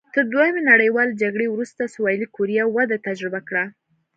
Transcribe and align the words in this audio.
تر 0.13 0.23
دویمې 0.33 0.61
نړیوالې 0.71 1.13
جګړې 1.21 1.47
وروسته 1.49 1.91
سوېلي 1.95 2.27
کوریا 2.35 2.63
وده 2.69 2.97
تجربه 3.07 3.39
کړه. 3.47 3.65